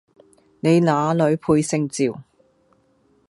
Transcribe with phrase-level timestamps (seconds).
[0.61, 2.23] 你那裡配姓趙